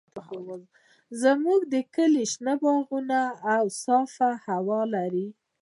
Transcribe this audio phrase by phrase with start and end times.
[1.21, 1.61] زموږ
[1.95, 3.19] کلی شنه باغونه
[3.53, 5.27] او صافه هوا لري.